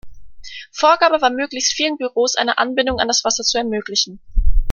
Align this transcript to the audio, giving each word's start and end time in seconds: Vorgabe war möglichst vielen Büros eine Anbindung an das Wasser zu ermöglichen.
Vorgabe 0.71 1.21
war 1.21 1.29
möglichst 1.29 1.73
vielen 1.73 1.95
Büros 1.99 2.35
eine 2.35 2.57
Anbindung 2.57 2.97
an 2.99 3.07
das 3.07 3.23
Wasser 3.23 3.43
zu 3.43 3.59
ermöglichen. 3.59 4.19